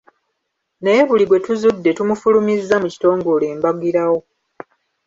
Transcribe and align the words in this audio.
Naye 0.83 1.01
buli 1.09 1.23
gwe 1.27 1.39
tuzudde 1.45 1.89
tumufulumizza 1.97 2.75
mu 2.81 2.87
kitongole 2.93 3.47
mbagirawo. 3.57 4.19